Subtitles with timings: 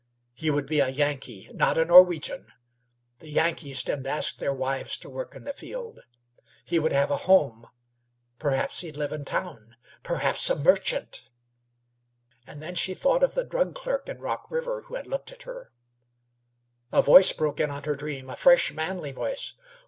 [0.33, 2.47] He would be a Yankee, not a Norwegian.
[3.19, 5.99] The Yankees didn't ask their wives to work in the field.
[6.65, 7.67] He would have a home.
[8.39, 11.29] Perhaps he'd live in town perhaps a merchant!
[12.47, 15.43] And then she thought of the drug clerk in Rock River who had looked at
[15.43, 15.71] her
[16.91, 19.53] A voice broke in on her dream, a fresh, manly voice.